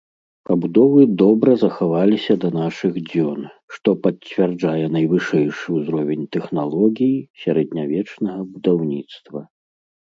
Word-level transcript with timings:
Пабудовы 0.49 1.01
добра 1.21 1.51
захаваліся 1.63 2.33
да 2.45 2.49
нашых 2.59 2.93
дзён, 3.11 3.39
што 3.75 3.89
пацвярджае 4.07 4.85
найвышэйшы 4.97 5.67
ўзровень 5.77 6.27
тэхналогій 6.39 7.17
сярэднявечнага 7.45 8.41
будаўніцтва. 8.53 9.39